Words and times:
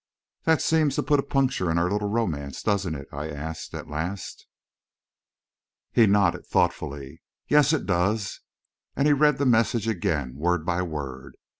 "That 0.45 0.63
seems 0.63 0.95
to 0.95 1.03
put 1.03 1.19
a 1.19 1.21
puncture 1.21 1.69
in 1.69 1.77
our 1.77 1.87
little 1.87 2.09
romance, 2.09 2.63
doesn't 2.63 2.95
it?" 2.95 3.07
I 3.11 3.29
asked, 3.29 3.75
at 3.75 3.87
last. 3.87 4.47
He 5.91 6.07
nodded 6.07 6.47
thoughtfully. 6.47 7.21
"Yes, 7.47 7.71
it 7.71 7.85
does," 7.85 8.39
and 8.95 9.05
he 9.05 9.13
read 9.13 9.37
the 9.37 9.45
message 9.45 9.87
again, 9.87 10.33
word 10.35 10.65
by 10.65 10.81
word. 10.81 11.35